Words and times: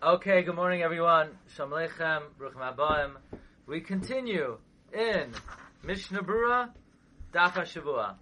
Okay, 0.00 0.42
good 0.42 0.54
morning, 0.54 0.82
everyone. 0.82 1.30
Shalom 1.56 1.72
Aleichem, 1.72 2.22
Bruchim 2.38 2.76
Abayim. 2.76 3.16
We 3.66 3.80
continue 3.80 4.58
in 4.92 5.32
Mishnah 5.82 6.22
Brura, 6.22 6.70
Daf 7.34 7.54
HaShavua. 7.54 8.14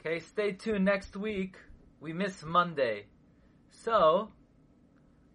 Okay, 0.00 0.20
stay 0.20 0.52
tuned 0.52 0.86
next 0.86 1.14
week. 1.14 1.56
We 2.00 2.14
miss 2.14 2.42
Monday. 2.42 3.04
So, 3.68 4.30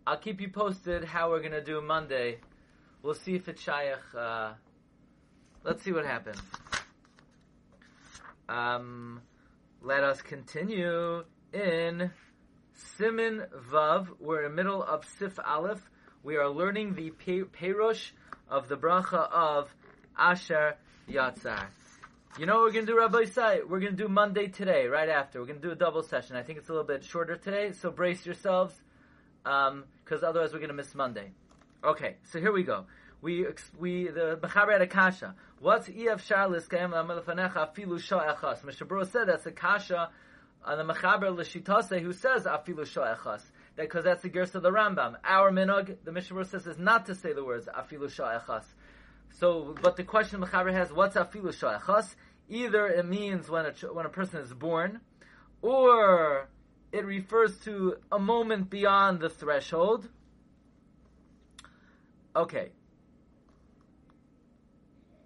I'll 0.08 0.18
keep 0.18 0.42
you 0.42 0.50
posted 0.50 1.04
how 1.04 1.30
we're 1.30 1.42
going 1.42 1.52
to 1.52 1.64
do 1.64 1.80
Monday. 1.82 2.40
We'll 3.04 3.14
see 3.14 3.36
if 3.36 3.48
it's 3.48 3.62
Shaykh. 3.62 4.00
Uh, 4.18 4.54
let's 5.64 5.84
see 5.84 5.92
what 5.92 6.08
happens. 6.08 6.42
Um, 8.50 9.22
let 9.84 10.04
us 10.04 10.20
continue 10.20 11.24
in 11.54 12.10
Simin 12.76 13.44
Vav. 13.72 14.08
We're 14.20 14.44
in 14.44 14.52
the 14.52 14.56
middle 14.56 14.84
of 14.84 15.06
Sif 15.20 15.40
Aleph. 15.40 15.82
We 16.24 16.38
are 16.38 16.50
learning 16.50 16.96
the 16.96 17.12
Perush 17.12 18.12
of 18.50 18.68
the 18.68 18.78
bracha 18.78 19.32
of 19.32 19.74
Asher 20.18 20.76
Yatzar. 21.10 21.68
You 22.40 22.46
know 22.46 22.56
what 22.56 22.64
we're 22.64 22.72
going 22.72 22.86
to 22.88 22.92
do, 22.94 22.98
Rabbi 22.98 23.24
Isai? 23.24 23.68
We're 23.68 23.80
going 23.80 23.96
to 23.96 24.04
do 24.04 24.08
Monday 24.08 24.48
today, 24.48 24.88
right 24.88 25.10
after. 25.10 25.40
We're 25.40 25.46
going 25.46 25.62
to 25.62 25.68
do 25.68 25.72
a 25.72 25.76
double 25.76 26.02
session. 26.02 26.36
I 26.36 26.42
think 26.42 26.58
it's 26.58 26.70
a 26.70 26.72
little 26.72 26.88
bit 26.88 27.04
shorter 27.04 27.36
today, 27.36 27.74
so 27.74 27.92
brace 27.92 28.26
yourselves, 28.26 28.74
because 29.44 29.72
um, 29.72 29.84
otherwise 30.24 30.52
we're 30.52 30.60
going 30.60 30.70
to 30.70 30.76
miss 30.76 30.96
Monday. 30.96 31.32
Okay, 31.84 32.16
so 32.32 32.40
here 32.40 32.52
we 32.52 32.64
go. 32.64 32.86
We 33.22 33.46
we 33.80 34.08
the 34.08 34.40
Mechaber 34.42 34.74
had 34.74 34.82
a 34.82 34.88
kasha. 34.88 35.36
What's 35.60 35.90
Ev 35.90 36.26
Charles 36.26 36.68
Kaim 36.68 36.90
Amelafanecha 36.90 37.74
Afilu 37.74 38.00
Sha'echas? 38.00 38.62
Mr. 38.62 39.08
said 39.10 39.28
that's 39.28 39.46
a 39.46 39.52
kasha 39.52 40.10
on 40.66 40.78
the 40.78 40.94
Mechaber 40.94 41.36
L'Shitase 41.36 42.02
who 42.02 42.14
says 42.14 42.44
Afilu 42.44 42.88
Sha'echas. 42.88 43.42
That 43.76 43.84
because 43.84 44.04
that's 44.04 44.22
the 44.22 44.30
gersa 44.30 44.56
of 44.56 44.64
the 44.64 44.72
Rambam. 44.72 45.16
Our 45.24 45.52
minog, 45.52 45.98
the 46.04 46.12
Mishnah 46.12 46.46
says, 46.46 46.68
is 46.68 46.78
not 46.78 47.08
to 47.08 47.16
say 47.16 47.34
the 47.34 47.44
words 47.44 47.68
Afilu 47.68 48.12
Sha'echas. 48.12 48.64
So, 49.40 49.76
but 49.82 49.96
the 49.96 50.04
question 50.04 50.42
Mechaber 50.42 50.74
has, 50.74 50.92
what's 50.92 51.16
Afilu 51.16 51.54
Sha'echas? 51.54 52.16
Either 52.50 52.88
it 52.88 53.06
means 53.06 53.50
when 53.50 53.66
a, 53.66 53.72
when 53.94 54.06
a 54.06 54.10
person 54.10 54.40
is 54.40 54.54
born, 54.54 55.00
or 55.62 56.50
it 56.92 57.06
refers 57.06 57.58
to 57.60 57.96
a 58.12 58.20
moment 58.20 58.70
beyond 58.70 59.20
the 59.20 59.30
threshold. 59.30 60.08
Okay, 62.36 62.72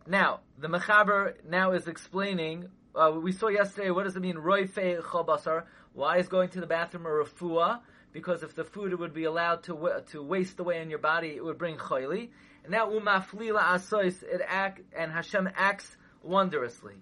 now, 0.08 0.40
the 0.58 0.70
Mechaber 0.70 1.34
now 1.48 1.74
is 1.74 1.88
explaining, 1.88 2.70
uh, 2.98 3.12
we 3.12 3.32
saw 3.32 3.48
yesterday, 3.48 3.92
what 3.92 4.06
does 4.06 4.16
it 4.16 4.22
mean? 4.22 4.38
Why 4.38 6.18
is 6.18 6.28
going 6.28 6.50
to 6.50 6.60
the 6.60 6.68
bathroom 6.68 7.06
a 7.06 7.10
refuah? 7.10 7.80
Because 8.12 8.42
if 8.42 8.56
the 8.56 8.64
food 8.64 8.98
would 8.98 9.14
be 9.14 9.26
allowed 9.26 9.64
to 9.64 10.04
to 10.12 10.24
waste 10.24 10.60
away 10.60 10.82
in 10.82 10.90
your 10.90 11.00
body, 11.00 11.36
it 11.36 11.44
would 11.44 11.58
bring 11.60 11.78
chayli. 11.78 12.30
And 12.64 12.72
now 12.72 12.90
umaflila 12.90 13.62
asois, 13.62 14.24
it 14.24 14.42
act, 14.46 14.82
and 14.98 15.12
Hashem 15.12 15.50
acts 15.56 15.96
wondrously. 16.24 16.96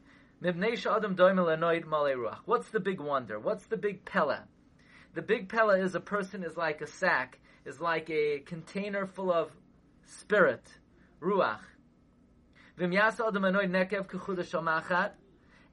What's 2.45 2.69
the 2.69 2.79
big 2.79 2.99
wonder? 2.99 3.39
What's 3.39 3.66
the 3.67 3.77
big 3.77 4.03
pella? 4.03 4.43
The 5.13 5.21
big 5.21 5.47
pella 5.47 5.79
is 5.79 5.95
a 5.95 6.01
person 6.01 6.43
is 6.43 6.57
like 6.57 6.81
a 6.81 6.88
sack, 6.88 7.39
is 7.66 7.79
like 7.79 8.09
a 8.09 8.39
container 8.39 9.05
full 9.05 9.31
of 9.31 9.49
spirit, 10.03 10.67
ruach. 11.21 11.61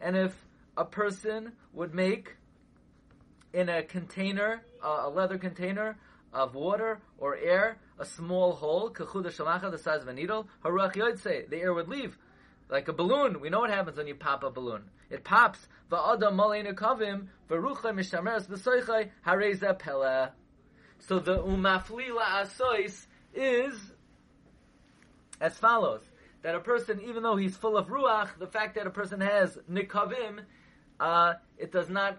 And 0.02 0.16
if 0.16 0.34
a 0.76 0.84
person 0.84 1.52
would 1.72 1.94
make 1.94 2.34
in 3.52 3.68
a 3.68 3.82
container, 3.84 4.62
a 4.82 5.08
leather 5.08 5.38
container 5.38 5.96
of 6.32 6.54
water 6.54 7.00
or 7.18 7.36
air, 7.36 7.78
a 7.98 8.04
small 8.04 8.52
hole, 8.52 8.88
the 8.90 9.78
size 9.82 10.02
of 10.02 10.08
a 10.08 10.12
needle, 10.12 10.48
the 10.64 11.48
air 11.52 11.72
would 11.72 11.88
leave. 11.88 12.18
Like 12.68 12.88
a 12.88 12.92
balloon. 12.92 13.40
We 13.40 13.50
know 13.50 13.60
what 13.60 13.70
happens 13.70 13.96
when 13.98 14.08
you 14.08 14.14
pop 14.14 14.42
a 14.42 14.50
balloon. 14.50 14.84
It 15.10 15.24
pops. 15.24 15.58
So 15.90 15.98
the 21.18 21.38
umaflila 21.38 22.24
asois 22.40 23.06
is 23.34 23.92
as 25.40 25.58
follows 25.58 26.02
that 26.42 26.54
a 26.54 26.60
person, 26.60 27.00
even 27.08 27.22
though 27.22 27.36
he's 27.36 27.56
full 27.56 27.76
of 27.76 27.88
ruach, 27.88 28.38
the 28.38 28.46
fact 28.46 28.74
that 28.74 28.86
a 28.86 28.90
person 28.90 29.20
has 29.20 29.56
nikavim, 29.70 30.40
uh, 30.98 31.34
it 31.56 31.72
does 31.72 31.88
not, 31.88 32.18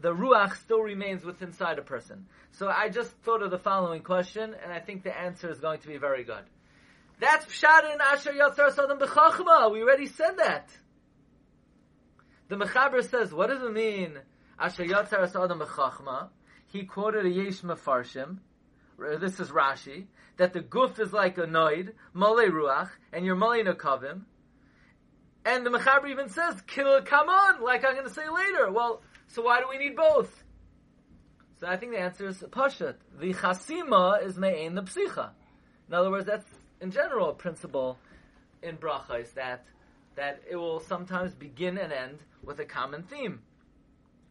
the 0.00 0.14
ruach 0.14 0.56
still 0.56 0.80
remains 0.80 1.24
within 1.24 1.48
inside 1.48 1.78
a 1.78 1.82
person. 1.82 2.26
So 2.52 2.68
I 2.68 2.88
just 2.88 3.10
thought 3.22 3.42
of 3.42 3.50
the 3.50 3.58
following 3.58 4.02
question, 4.02 4.54
and 4.62 4.72
I 4.72 4.80
think 4.80 5.04
the 5.04 5.16
answer 5.16 5.50
is 5.50 5.60
going 5.60 5.80
to 5.80 5.88
be 5.88 5.98
very 5.98 6.24
good. 6.24 6.44
That's 7.20 7.44
pshat 7.46 7.92
in 7.92 8.00
Asher 8.00 8.32
Yatzar 8.32 8.72
Sa'adam 8.72 8.98
B'chachma. 8.98 9.72
We 9.72 9.82
already 9.82 10.06
said 10.06 10.38
that. 10.38 10.70
The 12.48 12.56
Mechaber 12.56 13.02
says, 13.08 13.32
what 13.34 13.48
does 13.48 13.62
it 13.62 13.72
mean? 13.72 14.18
Asher 14.58 14.84
Yatzar 14.84 15.30
Sa'adam 15.30 15.60
B'chachma. 15.60 16.28
He 16.66 16.84
quoted 16.84 17.26
a 17.26 17.28
Yesh 17.28 17.60
Mefarshim. 17.60 18.38
Uh, 18.98 19.16
this 19.18 19.38
is 19.40 19.50
Rashi 19.50 20.06
that 20.36 20.52
the 20.52 20.60
guf 20.60 20.98
is 20.98 21.12
like 21.12 21.38
a 21.38 21.46
noid, 21.46 21.92
male 22.14 22.50
ruach, 22.50 22.90
and 23.12 23.24
you're 23.24 23.36
male 23.36 23.64
nakavim. 23.64 24.22
And 25.44 25.64
the 25.64 25.70
Mechaber 25.70 26.10
even 26.10 26.28
says, 26.28 26.60
kill, 26.66 27.00
come 27.02 27.28
on, 27.28 27.62
like 27.62 27.84
I'm 27.84 27.94
going 27.94 28.06
to 28.06 28.12
say 28.12 28.28
later. 28.28 28.70
Well, 28.70 29.02
so 29.28 29.42
why 29.42 29.60
do 29.60 29.66
we 29.68 29.78
need 29.78 29.96
both? 29.96 30.44
So 31.60 31.66
I 31.66 31.76
think 31.76 31.92
the 31.92 31.98
answer 31.98 32.28
is 32.28 32.38
pashat. 32.38 32.96
The 33.18 33.32
chasima 33.34 34.24
is 34.24 34.38
me'ein 34.38 34.74
the 34.74 34.82
psicha. 34.82 35.30
In 35.88 35.94
other 35.94 36.10
words, 36.10 36.26
that's 36.26 36.46
in 36.80 36.90
general 36.90 37.30
a 37.30 37.34
principle 37.34 37.98
in 38.62 38.76
bracha 38.76 39.20
is 39.22 39.32
that 39.32 39.64
that 40.16 40.40
it 40.50 40.56
will 40.56 40.80
sometimes 40.80 41.32
begin 41.32 41.78
and 41.78 41.92
end 41.92 42.18
with 42.44 42.58
a 42.58 42.64
common 42.64 43.02
theme. 43.04 43.40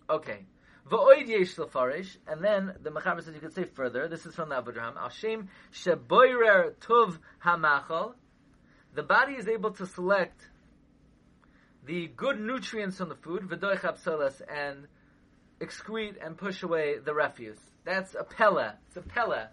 Okay. 0.10 0.46
V'oid 0.90 1.28
yesh 1.28 1.56
lefarish, 1.56 2.18
and 2.28 2.44
then 2.44 2.74
the 2.82 2.90
Mechaber 2.90 3.24
says 3.24 3.34
you 3.34 3.42
could 3.42 3.54
say 3.54 3.66
further. 3.66 4.08
This 4.08 4.26
is 4.26 4.36
from 4.36 4.50
the 4.50 4.56
Avudraham. 4.56 4.96
Al 4.96 5.10
sheboirer 5.10 6.76
tuv 6.76 7.18
hamachal. 7.44 8.14
The 8.94 9.04
body 9.04 9.34
is 9.34 9.48
able 9.48 9.72
to 9.72 9.86
select 9.86 10.42
the 11.86 12.08
good 12.08 12.40
nutrients 12.40 12.98
from 12.98 13.10
the 13.10 13.16
food, 13.16 13.44
v'doich 13.44 13.82
apsolas, 13.82 14.42
and 14.50 14.88
excrete 15.60 16.16
and 16.24 16.38
push 16.38 16.64
away 16.64 17.00
the 17.04 17.14
refuse. 17.14 17.60
That's 17.84 18.16
a 18.16 18.24
pella. 18.24 18.76
It's 18.88 18.98
a 18.98 19.02
pella. 19.02 19.50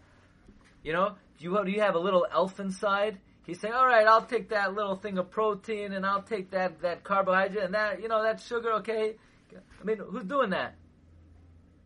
You 0.83 0.93
know, 0.93 1.15
do 1.39 1.45
you, 1.45 1.65
do 1.65 1.71
you 1.71 1.81
have 1.81 1.95
a 1.95 1.99
little 1.99 2.27
elf 2.31 2.61
inside? 2.61 3.19
He's 3.47 3.61
saying, 3.61 3.75
all 3.75 3.87
right, 3.87 4.07
I'll 4.07 4.25
take 4.25 4.51
that 4.51 4.75
little 4.75 4.97
thing 4.97 5.19
of 5.19 5.31
protein 5.31 5.93
and 5.93 6.07
I'll 6.07 6.23
take 6.23 6.51
that, 6.53 6.81
that 6.83 7.05
carbohydrate 7.05 7.65
and 7.65 7.75
that, 7.75 8.01
you 8.01 8.09
know, 8.09 8.23
that 8.23 8.41
sugar, 8.41 8.73
okay? 8.75 9.17
I 9.53 9.85
mean, 9.85 9.99
who's 9.99 10.25
doing 10.25 10.51
that? 10.51 10.75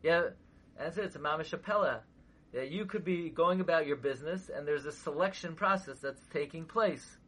Yeah, 0.02 0.22
that's 0.78 0.96
it. 0.96 1.04
It's 1.04 1.16
a 1.16 1.18
mamish 1.18 1.58
apella. 1.58 2.00
Yeah, 2.52 2.62
you 2.62 2.86
could 2.86 3.04
be 3.04 3.28
going 3.28 3.60
about 3.60 3.86
your 3.86 3.96
business, 3.96 4.48
and 4.54 4.66
there's 4.66 4.86
a 4.86 4.92
selection 4.92 5.54
process 5.54 5.98
that's 5.98 6.22
taking 6.32 6.64
place. 6.64 7.18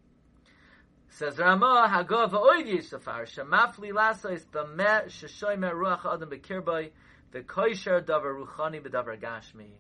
Says 1.11 1.39
Ramah 1.39 1.91
Hagov 1.93 2.31
Oid 2.31 2.73
Yishafar 2.73 3.27
Shemafli 3.27 3.93
Lasois 3.93 4.45
B'Meh 4.47 5.07
Sheshoymer 5.07 5.73
Ruach 5.73 6.07
Adam 6.11 6.31
B'Kirbay 6.31 6.91
V'Koisher 7.35 8.03
Davar 8.03 8.43
Ruchani 8.43 8.81
B'Davar 8.81 9.21
Gashmi. 9.21 9.73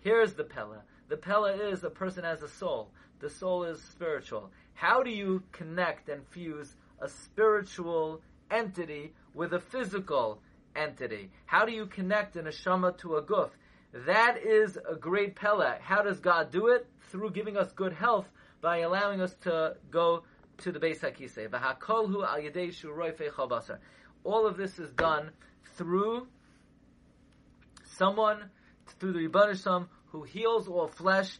Here's 0.00 0.34
the 0.34 0.44
Pella. 0.44 0.84
The 1.08 1.16
Pella 1.16 1.52
is 1.52 1.82
a 1.82 1.90
person 1.90 2.24
has 2.24 2.42
a 2.42 2.48
soul. 2.48 2.92
The 3.18 3.28
soul 3.28 3.64
is 3.64 3.82
spiritual. 3.82 4.52
How 4.74 5.02
do 5.02 5.10
you 5.10 5.42
connect 5.50 6.08
and 6.08 6.24
fuse 6.28 6.76
a 7.00 7.08
spiritual 7.08 8.22
entity 8.50 9.12
with 9.34 9.52
a 9.52 9.60
physical 9.60 10.40
entity. 10.78 11.30
How 11.46 11.64
do 11.64 11.72
you 11.72 11.86
connect 11.86 12.36
a 12.36 12.42
neshama 12.42 12.96
to 12.98 13.16
a 13.16 13.22
guf? 13.22 13.50
That 13.92 14.38
is 14.42 14.78
a 14.88 14.94
great 14.94 15.34
pella. 15.34 15.78
How 15.80 16.02
does 16.02 16.20
God 16.20 16.50
do 16.50 16.68
it? 16.68 16.86
Through 17.10 17.30
giving 17.30 17.56
us 17.56 17.72
good 17.72 17.92
health 17.92 18.28
by 18.60 18.78
allowing 18.78 19.20
us 19.20 19.34
to 19.42 19.76
go 19.90 20.24
to 20.58 20.72
the 20.72 20.78
Beis 20.78 21.00
Hakisei. 21.00 21.52
al 21.52 23.78
All 24.24 24.46
of 24.46 24.56
this 24.56 24.78
is 24.78 24.90
done 24.92 25.30
through 25.76 26.26
someone, 27.96 28.50
through 28.98 29.12
the 29.12 29.28
Rebbeinu 29.28 29.88
who 30.06 30.22
heals 30.22 30.68
all 30.68 30.88
flesh. 30.88 31.38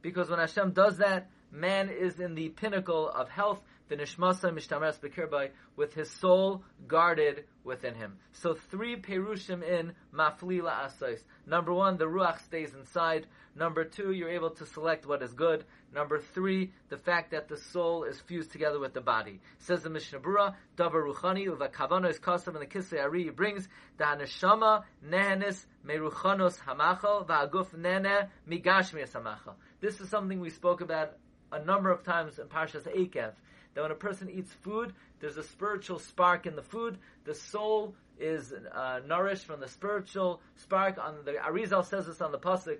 Because 0.00 0.30
when 0.30 0.38
Hashem 0.38 0.72
does 0.72 0.98
that, 0.98 1.28
man 1.50 1.90
is 1.90 2.20
in 2.20 2.34
the 2.34 2.48
pinnacle 2.50 3.08
of 3.08 3.28
health. 3.28 3.60
The 3.88 3.96
nishmasa 3.96 4.52
mishtameres 4.52 4.98
bekirbai, 5.00 5.50
with 5.76 5.94
his 5.94 6.10
soul 6.10 6.62
guarded 6.86 7.44
within 7.64 7.94
him. 7.94 8.18
So 8.32 8.54
three 8.54 8.96
perushim 8.96 9.62
in 9.62 9.92
maflila 10.14 10.86
asais. 10.86 11.22
Number 11.46 11.72
one, 11.72 11.96
the 11.96 12.04
ruach 12.04 12.40
stays 12.44 12.74
inside. 12.74 13.26
Number 13.54 13.84
two, 13.84 14.12
you're 14.12 14.30
able 14.30 14.50
to 14.50 14.66
select 14.66 15.06
what 15.06 15.22
is 15.22 15.32
good. 15.32 15.64
Number 15.94 16.20
three, 16.20 16.72
the 16.90 16.96
fact 16.96 17.30
that 17.32 17.48
the 17.48 17.56
soul 17.56 18.04
is 18.04 18.20
fused 18.20 18.52
together 18.52 18.78
with 18.78 18.92
the 18.92 19.00
body. 19.00 19.40
Says 19.58 19.82
the 19.82 19.90
Mishnah 19.90 20.20
Berurah, 20.20 20.54
Davar 20.76 21.12
Ruchani, 21.12 21.44
Uva 21.44 21.68
Kavano 21.68 22.08
is 22.08 22.18
Kasav, 22.18 22.48
and 22.48 22.60
the 22.60 22.66
Kisei 22.66 23.02
Ari 23.02 23.30
brings, 23.30 23.68
the 23.96 24.04
Haneshama 24.04 24.84
Nehenis 25.04 25.64
Meruchanos 25.86 26.58
Hamachal, 26.60 27.26
Va'aguf 27.26 27.76
Nene 27.76 28.28
Migashmi 28.48 29.10
Hamachal. 29.10 29.54
This 29.80 30.00
is 30.00 30.08
something 30.08 30.40
we 30.40 30.50
spoke 30.50 30.80
about 30.80 31.16
a 31.50 31.64
number 31.64 31.90
of 31.90 32.04
times 32.04 32.38
in 32.38 32.46
Parshas 32.46 32.86
Eikev, 32.86 33.32
that 33.74 33.82
when 33.82 33.90
a 33.90 33.96
person 33.96 34.28
eats 34.30 34.52
food, 34.52 34.94
there's 35.20 35.36
a 35.36 35.42
spiritual 35.42 35.98
spark 35.98 36.46
in 36.46 36.56
the 36.56 36.62
food, 36.62 36.98
the 37.24 37.34
soul 37.34 37.94
is 38.18 38.52
uh, 38.52 39.00
nourished 39.06 39.44
from 39.44 39.60
the 39.60 39.68
spiritual 39.68 40.40
spark. 40.56 40.98
On 40.98 41.24
the 41.24 41.32
Arizal 41.32 41.84
says 41.84 42.06
this 42.06 42.20
on 42.20 42.32
the 42.32 42.38
pasuk, 42.38 42.78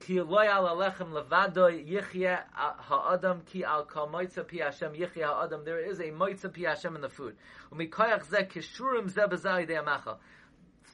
Ki 0.00 0.18
al 0.18 0.26
alechem 0.26 1.12
levado 1.12 1.68
yichya 1.70 2.44
ha'adam 2.54 3.42
ki 3.44 3.64
al 3.64 3.84
kal 3.84 4.08
moitza 4.08 4.46
pi 4.48 4.64
Hashem 4.64 4.94
yichya 4.94 5.26
ha'adam. 5.26 5.64
There 5.64 5.78
is 5.78 6.00
a 6.00 6.10
moitza 6.10 6.52
pi 6.52 6.62
Hashem 6.62 6.94
in 6.96 7.02
the 7.02 7.08
food. 7.08 7.36
Umikoyach 7.70 8.24
zeh 8.26 8.48
kishurim 8.48 9.10
zeh 9.10 9.28
bezai 9.28 9.68
amacha. 9.68 10.16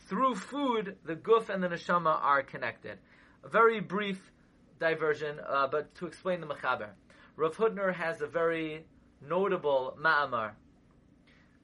Through 0.08 0.34
food, 0.34 0.96
the 1.04 1.14
guf 1.14 1.48
and 1.48 1.62
the 1.62 1.68
neshama 1.68 2.20
are 2.20 2.42
connected. 2.42 2.98
A 3.44 3.48
very 3.48 3.80
brief 3.80 4.32
diversion, 4.80 5.38
uh, 5.46 5.68
but 5.68 5.94
to 5.96 6.06
explain 6.06 6.40
the 6.40 6.46
mechaber. 6.46 6.88
Rav 7.36 7.54
Hutner 7.56 7.94
has 7.94 8.22
a 8.22 8.26
very 8.26 8.84
notable 9.26 9.96
ma'amar, 10.00 10.52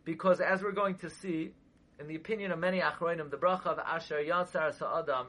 because 0.04 0.40
as 0.40 0.62
we're 0.62 0.72
going 0.72 0.96
to 0.96 1.08
see, 1.08 1.52
in 1.98 2.08
the 2.08 2.14
opinion 2.14 2.52
of 2.52 2.58
many 2.58 2.80
achroinim, 2.80 3.30
the 3.30 3.38
bracha 3.38 3.66
of 3.66 3.78
Asher 3.78 4.22
Yatzar 4.22 4.76
Sa'adam 4.76 5.28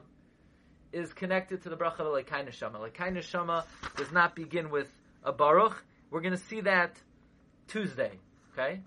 is 0.92 1.12
connected 1.12 1.62
to 1.62 1.70
the 1.70 1.76
bracha 1.76 2.00
of 2.00 2.06
Elekai 2.08 2.46
Neshama. 2.46 2.74
Elekai 2.74 3.16
Neshama 3.16 3.64
does 3.96 4.12
not 4.12 4.36
begin 4.36 4.70
with 4.70 4.90
a 5.22 5.32
Baruch. 5.32 5.82
We're 6.10 6.20
going 6.20 6.36
to 6.36 6.44
see 6.44 6.60
that 6.60 6.96
Tuesday. 7.68 8.12
Okay? 8.52 8.80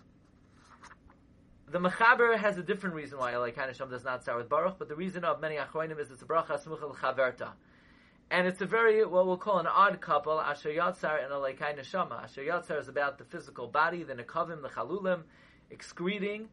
The 1.69 1.79
Mechaber 1.79 2.37
has 2.37 2.57
a 2.57 2.63
different 2.63 2.95
reason 2.95 3.17
why 3.17 3.33
Elekai 3.33 3.69
Neshama 3.69 3.89
does 3.89 4.05
not 4.05 4.21
start 4.21 4.37
with 4.37 4.47
Baruch, 4.47 4.77
but 4.77 4.87
the 4.89 4.95
reason 4.95 5.25
of 5.25 5.41
many 5.41 5.55
Achroinim 5.55 5.99
is 5.99 6.11
it's 6.11 6.21
a 6.21 6.25
bracha 6.25 6.63
Smucha 6.63 6.95
Chaverta. 6.95 7.49
And 8.29 8.45
it's 8.45 8.61
a 8.61 8.65
very, 8.65 9.05
what 9.05 9.25
we'll 9.25 9.37
call 9.37 9.59
an 9.59 9.67
odd 9.67 10.01
couple, 10.01 10.39
Asher 10.39 10.69
Yatzar 10.69 11.23
and 11.23 11.31
Elekai 11.31 11.79
Neshama. 11.79 12.23
Asher 12.23 12.43
Yatzar 12.43 12.79
is 12.79 12.89
about 12.89 13.17
the 13.17 13.23
physical 13.23 13.67
body, 13.67 14.03
the 14.03 14.15
Nekavim, 14.15 14.61
the 14.61 14.67
Chalulim, 14.67 15.21
excreting, 15.71 16.49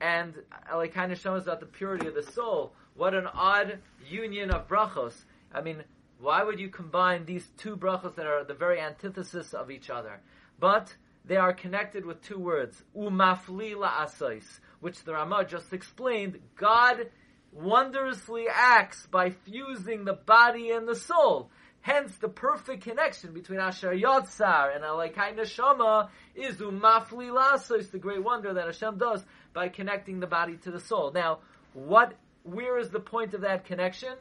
and 0.00 0.34
Elekai 0.72 1.10
Neshama 1.10 1.38
is 1.38 1.44
about 1.44 1.60
the 1.60 1.66
purity 1.66 2.08
of 2.08 2.14
the 2.14 2.24
soul. 2.24 2.72
What 2.94 3.14
an 3.14 3.28
odd 3.28 3.78
union 4.04 4.50
of 4.50 4.66
brachos. 4.66 5.14
I 5.54 5.60
mean, 5.60 5.84
why 6.18 6.42
would 6.42 6.58
you 6.58 6.68
combine 6.68 7.24
these 7.24 7.48
two 7.56 7.76
brachos 7.76 8.16
that 8.16 8.26
are 8.26 8.42
the 8.42 8.54
very 8.54 8.80
antithesis 8.80 9.54
of 9.54 9.70
each 9.70 9.90
other? 9.90 10.20
But 10.58 10.96
they 11.24 11.36
are 11.36 11.52
connected 11.52 12.04
with 12.04 12.20
two 12.22 12.38
words, 12.38 12.82
umafli 12.96 13.76
la'asais, 13.76 14.58
which 14.80 15.04
the 15.04 15.12
Ramah 15.12 15.44
just 15.44 15.72
explained. 15.72 16.40
God 16.56 17.10
wondrously 17.52 18.46
acts 18.52 19.06
by 19.06 19.30
fusing 19.30 20.04
the 20.04 20.14
body 20.14 20.70
and 20.70 20.88
the 20.88 20.96
soul. 20.96 21.50
Hence, 21.82 22.16
the 22.16 22.28
perfect 22.28 22.84
connection 22.84 23.32
between 23.32 23.58
Asher 23.58 23.92
Yotzar 23.92 24.74
and 24.74 24.84
Alaikai 24.84 25.36
Neshama 25.36 26.08
is 26.34 26.56
umafli 26.56 27.30
la'asais, 27.30 27.90
the 27.90 27.98
great 27.98 28.22
wonder 28.22 28.54
that 28.54 28.66
Hashem 28.66 28.98
does 28.98 29.22
by 29.52 29.68
connecting 29.68 30.20
the 30.20 30.26
body 30.26 30.56
to 30.58 30.70
the 30.70 30.80
soul. 30.80 31.12
Now, 31.12 31.40
what 31.74 32.14
where 32.44 32.78
is 32.78 32.90
the 32.90 33.00
point 33.00 33.34
of 33.34 33.42
that 33.42 33.64
connection? 33.64 34.14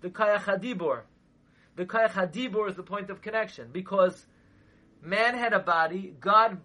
The 0.00 0.10
Kayach 0.10 0.44
Hadibor. 0.44 1.02
The 1.76 1.86
Kayach 1.86 2.10
Hadibor 2.10 2.68
is 2.68 2.76
the 2.76 2.82
point 2.82 3.10
of 3.10 3.22
connection 3.22 3.68
because 3.72 4.26
man 5.02 5.36
had 5.36 5.52
a 5.52 5.58
body, 5.58 6.14
God 6.20 6.58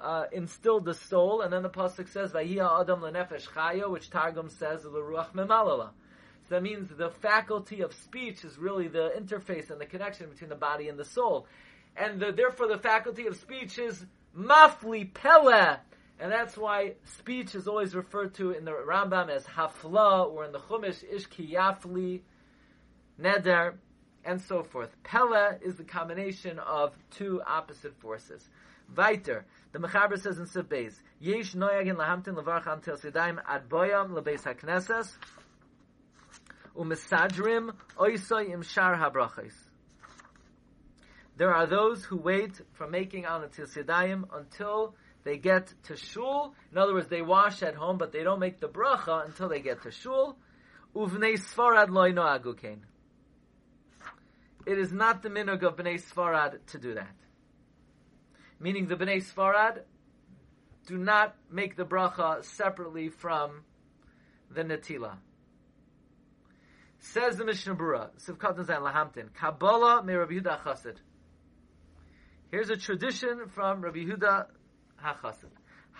uh, 0.00 0.24
instilled 0.32 0.84
the 0.84 0.94
soul, 0.94 1.40
and 1.40 1.52
then 1.52 1.62
the 1.62 1.70
pasuk 1.70 2.08
says 2.08 2.32
"Vayia 2.32 2.80
Adam 2.80 3.00
lenefesh 3.00 3.48
chaya," 3.48 3.90
which 3.90 4.10
Targum 4.10 4.48
says 4.50 4.84
"L'ruach 4.84 5.32
memalala." 5.32 5.90
So 6.48 6.56
that 6.56 6.62
means 6.62 6.90
the 6.90 7.10
faculty 7.10 7.80
of 7.80 7.94
speech 7.94 8.44
is 8.44 8.58
really 8.58 8.88
the 8.88 9.12
interface 9.18 9.70
and 9.70 9.80
the 9.80 9.86
connection 9.86 10.28
between 10.28 10.50
the 10.50 10.56
body 10.56 10.88
and 10.88 10.98
the 10.98 11.04
soul, 11.04 11.46
and 11.96 12.20
the, 12.20 12.32
therefore 12.32 12.68
the 12.68 12.78
faculty 12.78 13.26
of 13.26 13.36
speech 13.36 13.78
is 13.78 14.04
mafli 14.36 15.12
pele. 15.12 15.78
And 16.20 16.30
that's 16.30 16.56
why 16.56 16.94
speech 17.04 17.54
is 17.54 17.66
always 17.66 17.94
referred 17.94 18.34
to 18.34 18.52
in 18.52 18.64
the 18.64 18.70
Rambam 18.70 19.30
as 19.30 19.44
hafla, 19.44 20.30
or 20.30 20.44
in 20.44 20.52
the 20.52 20.60
Chumash, 20.60 21.04
ishki 21.12 21.52
yafli, 21.52 22.20
neder, 23.20 23.74
and 24.24 24.40
so 24.40 24.62
forth. 24.62 24.90
Pella 25.02 25.58
is 25.62 25.76
the 25.76 25.84
combination 25.84 26.58
of 26.58 26.94
two 27.10 27.42
opposite 27.46 27.94
forces. 28.00 28.48
Weiter, 28.94 29.44
the 29.72 29.78
Mechaber 29.78 30.20
says 30.20 30.38
in 30.38 30.46
Sibbeis, 30.46 30.94
Yesh 31.20 31.54
noyagin 31.54 31.96
lahamtin 31.96 32.36
levarch 32.36 32.66
am 32.66 32.80
tel 32.80 32.96
sidaim 32.96 33.38
ad 33.46 33.68
boyam 33.68 34.10
lebeis 34.10 34.42
haknesses, 34.42 35.10
umesadrim 36.76 37.74
oisoy 37.96 38.50
im 38.50 38.62
shar 38.62 38.96
habrachis. 38.96 39.54
There 41.36 41.52
are 41.52 41.66
those 41.66 42.04
who 42.04 42.16
wait 42.16 42.60
from 42.74 42.92
making 42.92 43.24
al 43.24 43.40
Sidayim 43.40 44.24
until 44.32 44.94
they 45.24 45.36
get 45.36 45.72
to 45.84 45.96
shul. 45.96 46.54
In 46.70 46.78
other 46.78 46.94
words, 46.94 47.08
they 47.08 47.22
wash 47.22 47.62
at 47.62 47.74
home, 47.74 47.98
but 47.98 48.12
they 48.12 48.22
don't 48.22 48.38
make 48.38 48.60
the 48.60 48.68
bracha 48.68 49.24
until 49.24 49.48
they 49.48 49.60
get 49.60 49.82
to 49.82 49.90
shul. 49.90 50.36
Uvnei 50.94 51.34
Sfarad 51.34 51.90
loy 51.90 52.12
noagukein. 52.12 52.78
It 54.66 54.78
is 54.78 54.92
not 54.92 55.22
the 55.22 55.28
minog 55.28 55.62
of 55.62 55.76
Bnei 55.76 56.00
Sfarad 56.00 56.58
to 56.68 56.78
do 56.78 56.94
that. 56.94 57.14
Meaning 58.58 58.86
the 58.86 58.96
Bnei 58.96 59.22
Sfarad 59.22 59.80
do 60.86 60.96
not 60.96 61.34
make 61.50 61.76
the 61.76 61.84
bracha 61.84 62.44
separately 62.44 63.08
from 63.08 63.62
the 64.50 64.62
netila. 64.62 65.16
Says 66.98 67.36
the 67.36 67.44
Mishnah 67.44 67.74
Berurah, 67.74 68.10
Sivkat 68.18 68.64
Zayin 68.64 68.80
Lahamtin, 68.80 69.28
Kabbalah 69.34 70.02
me 70.02 70.14
Rabbi 70.14 70.34
Yehuda 70.34 70.62
Chassid. 70.62 70.96
Here's 72.50 72.70
a 72.70 72.76
tradition 72.76 73.48
from 73.48 73.82
Rabbi 73.82 74.04
Yehuda 74.04 74.46
hachasid. 75.02 75.50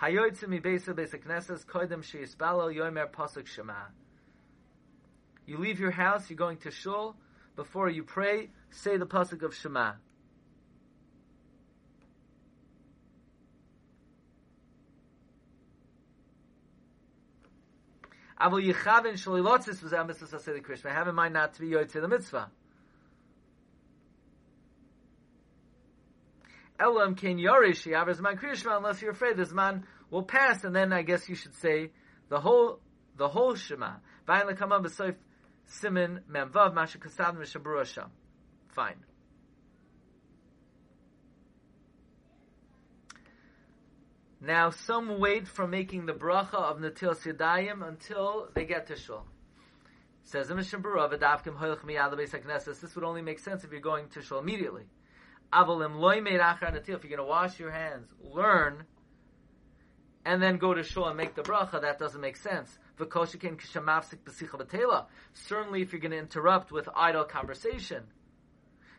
Hayoytze 0.01 0.47
mi 0.47 0.59
beisa 0.59 0.93
beisa 0.93 1.23
knesses 1.23 1.65
koidem 1.65 2.03
sheisbalo 2.03 2.73
yomer 2.73 3.11
pasuk 3.11 3.45
shema. 3.45 3.73
You 5.45 5.57
leave 5.57 5.79
your 5.79 5.91
house, 5.91 6.29
you're 6.29 6.37
going 6.37 6.57
to 6.59 6.71
shul. 6.71 7.15
Before 7.55 7.89
you 7.89 8.03
pray, 8.03 8.49
say 8.69 8.97
the 8.97 9.05
pasuk 9.05 9.43
of 9.43 9.55
Shema. 9.55 9.93
Avol 18.39 18.61
yichavin 18.61 19.13
shalilotzis 19.13 19.81
was 19.81 19.93
mitzvah 19.93 20.53
the 20.53 20.59
Krishma. 20.59 20.91
Have 20.91 21.07
in 21.07 21.15
mind 21.15 21.33
not 21.33 21.53
to 21.53 21.61
be 21.61 21.69
yoytze 21.69 21.93
the 21.93 22.07
mitzvah. 22.07 22.51
Elam 26.77 27.15
ken 27.15 27.37
yorish 27.37 27.89
yavers 27.89 28.19
man 28.19 28.35
kriyishma 28.35 28.75
unless 28.75 29.01
you're 29.01 29.11
afraid 29.11 29.37
this 29.37 29.53
man 29.53 29.85
will 30.11 30.23
pass, 30.23 30.65
and 30.65 30.75
then 30.75 30.91
I 30.91 31.03
guess 31.03 31.29
you 31.29 31.35
should 31.35 31.55
say 31.55 31.91
the 32.27 32.41
whole 32.41 32.81
the 33.15 33.29
whole 33.29 33.55
Shema. 33.55 33.93
Bayin 34.27 34.49
lekama 34.49 34.83
b'soif 34.83 35.15
simin 35.67 36.21
memvav 36.31 36.73
masha 36.73 36.97
kasav 36.97 37.35
mishabur 37.35 38.09
Fine. 38.69 38.95
Now, 44.41 44.69
some 44.69 45.19
wait 45.19 45.47
from 45.47 45.71
making 45.71 46.05
the 46.05 46.13
bracha 46.13 46.53
of 46.53 46.77
Natil 46.77 47.15
Sidayim 47.15 47.87
until 47.87 48.49
they 48.53 48.65
get 48.65 48.87
to 48.87 48.95
Shul. 48.95 49.25
Says 50.23 50.49
the 50.49 50.55
Mishnah 50.55 50.81
This 52.81 52.95
would 52.95 53.03
only 53.03 53.21
make 53.21 53.39
sense 53.39 53.63
if 53.63 53.71
you're 53.71 53.79
going 53.79 54.09
to 54.09 54.21
Shul 54.21 54.39
immediately. 54.39 54.83
Avalim 55.51 55.95
loy 55.95 56.21
made 56.21 56.41
achar 56.41 56.75
If 56.75 56.87
you're 56.87 56.97
going 56.97 57.17
to 57.17 57.23
wash 57.23 57.59
your 57.59 57.71
hands, 57.71 58.13
learn, 58.21 58.83
and 60.25 60.41
then 60.41 60.57
go 60.57 60.73
to 60.73 60.83
shul 60.83 61.07
and 61.07 61.17
make 61.17 61.35
the 61.35 61.43
bracha, 61.43 61.81
that 61.81 61.99
doesn't 61.99 62.19
make 62.19 62.35
sense. 62.35 62.77
Certainly, 65.33 65.81
if 65.81 65.91
you're 65.91 65.99
going 66.01 66.11
to 66.11 66.17
interrupt 66.17 66.71
with 66.71 66.87
idle 66.95 67.23
conversation. 67.25 68.03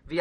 For 0.09 0.15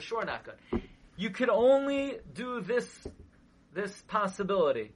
sure 0.00 0.24
not 0.24 0.44
good. 0.44 0.82
You 1.16 1.30
could 1.30 1.50
only 1.50 2.18
do 2.34 2.60
this 2.60 3.06
this 3.74 4.02
possibility. 4.02 4.92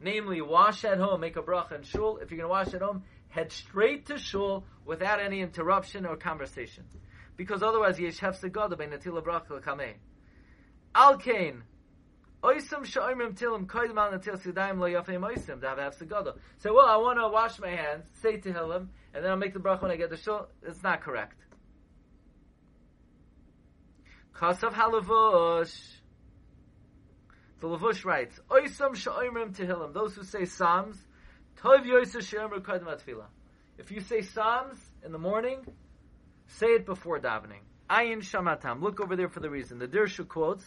Namely, 0.00 0.40
wash 0.42 0.84
at 0.84 0.98
home, 0.98 1.20
make 1.20 1.36
a 1.36 1.42
bracha 1.42 1.72
and 1.72 1.84
shul. 1.84 2.18
If 2.18 2.30
you're 2.30 2.38
going 2.38 2.48
to 2.48 2.48
wash 2.48 2.74
at 2.74 2.82
home, 2.82 3.02
head 3.28 3.50
straight 3.50 4.06
to 4.06 4.18
shul 4.18 4.64
without 4.84 5.18
any 5.20 5.40
interruption 5.40 6.06
or 6.06 6.16
conversation. 6.16 6.84
because 7.38 7.62
otherwise 7.62 7.98
yesh 7.98 8.18
hefsek 8.18 8.52
gada 8.52 8.76
by 8.76 8.86
natila 8.86 9.22
bracha 9.24 9.50
l'kamei. 9.52 9.94
Al 10.94 11.16
kain, 12.42 12.54
oisam 12.54 12.84
sha'imrim 12.84 13.34
tilim 13.38 13.66
koidim 13.66 13.98
al 13.98 14.18
natil 14.18 14.36
sidayim 14.40 14.78
lo 14.78 14.86
yafim 14.86 15.20
oisim. 15.20 16.34
So, 16.58 16.74
well, 16.74 16.86
I 16.86 16.96
want 16.96 17.18
to 17.18 17.28
wash 17.28 17.58
my 17.58 17.70
hands, 17.70 18.06
say 18.22 18.38
Tehillim, 18.38 18.88
and 19.14 19.24
then 19.24 19.30
I'll 19.30 19.36
make 19.36 19.54
the 19.54 19.60
bracha 19.60 19.82
when 19.82 19.90
I 19.90 19.96
get 19.96 20.10
the 20.10 20.16
shul. 20.16 20.48
It's 20.62 20.82
not 20.82 21.00
correct. 21.02 21.36
Kasav 24.34 24.72
halavush. 24.72 25.94
The 27.60 27.66
Lavush 27.66 28.04
writes, 28.04 28.38
Oisam 28.50 28.94
sha'imrim 28.94 29.56
tehillim, 29.56 29.92
those 29.92 30.14
who 30.14 30.22
say 30.22 30.44
Psalms, 30.44 30.96
Tov 31.60 31.84
yoisa 31.84 32.22
she'emr 32.22 32.60
kadem 32.60 32.84
atfila. 32.84 33.24
If 33.78 33.90
you 33.90 34.00
say 34.00 34.22
Psalms 34.22 34.78
in 35.04 35.10
the 35.10 35.18
morning, 35.18 35.66
say 36.46 36.68
it 36.68 36.86
before 36.86 37.18
davening. 37.18 37.62
Ayin 37.90 38.18
shamatam. 38.18 38.80
Look 38.80 39.00
over 39.00 39.16
there 39.16 39.28
for 39.28 39.40
the 39.40 39.50
reason. 39.50 39.78
The 39.78 39.88
Dirshu 39.88 40.28
quotes, 40.28 40.64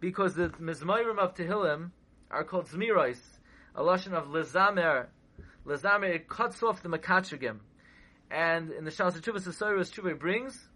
because 0.00 0.34
the 0.34 0.48
Mizmayrim 0.48 1.18
of 1.18 1.34
Tehillim 1.34 1.90
are 2.30 2.44
called 2.44 2.66
Zmiros, 2.68 3.18
a 3.74 3.82
lashon 3.82 4.12
of 4.12 4.28
Lezamer. 4.28 5.06
Lezamer, 5.66 6.14
it 6.14 6.28
cuts 6.28 6.62
off 6.62 6.82
the 6.82 6.88
Makachagim. 6.88 7.58
And 8.30 8.70
in 8.72 8.84
the 8.84 8.90
Shal 8.90 9.12
Tshuvah 9.12 9.40
Sasorius 9.40 9.92
Tshuvah 9.92 10.18
brings, 10.18 10.68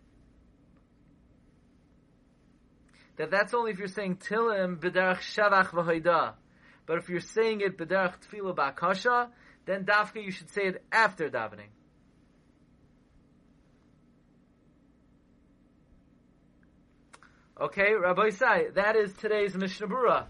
that 3.16 3.30
that's 3.30 3.54
only 3.54 3.70
if 3.70 3.78
you're 3.78 3.88
saying 3.88 4.16
Tilim 4.16 4.78
b'derach 4.78 5.18
shavach 5.18 5.68
v'hoida. 5.68 6.34
But 6.86 6.98
if 6.98 7.08
you're 7.08 7.20
saying 7.20 7.60
it 7.60 7.78
b'derach 7.78 8.14
tefillah 8.20 8.54
ba'kasha, 8.54 9.28
then 9.66 9.84
dafka 9.84 10.22
you 10.22 10.30
should 10.30 10.50
say 10.50 10.66
it 10.66 10.84
after 10.92 11.30
davening. 11.30 11.70
Okay, 17.64 17.94
Rabbi 17.94 18.28
Isai, 18.28 18.74
that 18.74 18.94
is 18.94 19.14
today's 19.14 19.54
Mishnah 19.54 19.86
Berurah. 19.86 20.24